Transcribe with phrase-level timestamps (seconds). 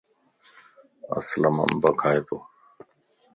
[1.17, 2.37] اسلم انب کائي تو.